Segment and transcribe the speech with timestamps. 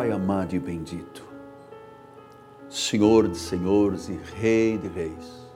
[0.00, 1.22] Pai amado e bendito,
[2.70, 5.46] Senhor de senhores e Rei de reis,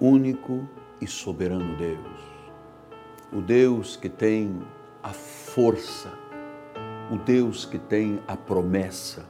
[0.00, 0.66] único
[0.98, 2.22] e soberano Deus,
[3.30, 4.62] o Deus que tem
[5.02, 6.10] a força,
[7.12, 9.28] o Deus que tem a promessa,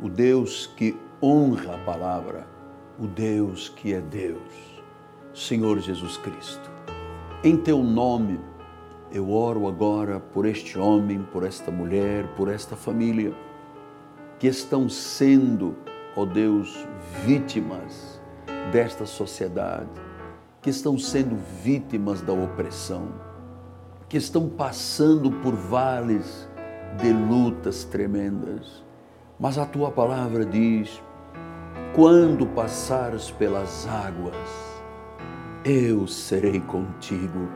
[0.00, 2.48] o Deus que honra a palavra,
[2.98, 4.82] o Deus que é Deus,
[5.32, 6.68] Senhor Jesus Cristo.
[7.44, 8.40] Em teu nome,
[9.12, 13.34] eu oro agora por este homem, por esta mulher, por esta família
[14.38, 15.76] que estão sendo,
[16.16, 16.86] ó Deus,
[17.24, 18.20] vítimas
[18.72, 19.90] desta sociedade,
[20.62, 23.08] que estão sendo vítimas da opressão,
[24.08, 26.48] que estão passando por vales
[27.00, 28.84] de lutas tremendas.
[29.38, 31.02] Mas a tua palavra diz:
[31.94, 34.36] quando passares pelas águas,
[35.64, 37.48] eu serei contigo.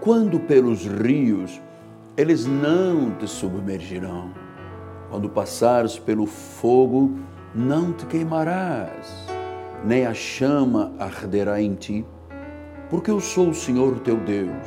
[0.00, 1.60] Quando pelos rios,
[2.16, 4.30] eles não te submergirão.
[5.10, 7.18] Quando passares pelo fogo,
[7.54, 9.26] não te queimarás,
[9.84, 12.06] nem a chama arderá em ti,
[12.88, 14.66] porque eu sou o Senhor teu Deus,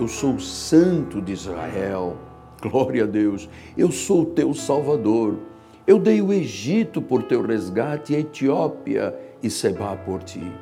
[0.00, 2.16] eu sou o Santo de Israel.
[2.60, 5.38] Glória a Deus, eu sou o teu Salvador.
[5.86, 10.52] Eu dei o Egito por teu resgate, a Etiópia e Seba por ti.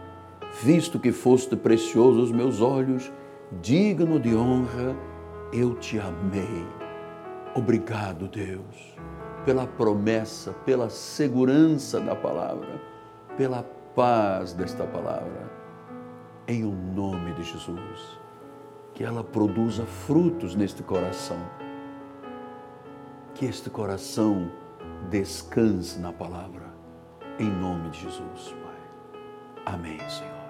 [0.63, 3.11] Visto que foste precioso aos meus olhos,
[3.61, 4.97] digno de honra,
[5.53, 6.67] eu te amei.
[7.55, 8.97] Obrigado, Deus,
[9.45, 12.81] pela promessa, pela segurança da palavra,
[13.37, 13.63] pela
[13.95, 15.51] paz desta palavra.
[16.49, 18.21] Em o nome de Jesus,
[18.95, 21.39] que ela produza frutos neste coração.
[23.35, 24.51] Que este coração
[25.11, 26.67] descanse na palavra.
[27.39, 29.75] Em nome de Jesus, Pai.
[29.75, 30.46] Amém, Senhor.